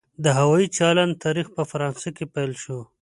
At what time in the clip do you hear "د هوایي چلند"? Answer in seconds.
0.23-1.13